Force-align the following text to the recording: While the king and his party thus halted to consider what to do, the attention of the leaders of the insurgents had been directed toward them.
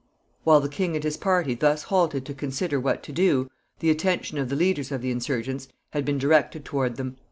While 0.43 0.61
the 0.61 0.67
king 0.67 0.95
and 0.95 1.03
his 1.03 1.15
party 1.15 1.53
thus 1.53 1.83
halted 1.83 2.25
to 2.25 2.33
consider 2.33 2.79
what 2.79 3.03
to 3.03 3.11
do, 3.11 3.51
the 3.81 3.91
attention 3.91 4.39
of 4.39 4.49
the 4.49 4.55
leaders 4.55 4.91
of 4.91 5.03
the 5.03 5.11
insurgents 5.11 5.67
had 5.93 6.05
been 6.05 6.17
directed 6.17 6.65
toward 6.65 6.95
them. 6.95 7.17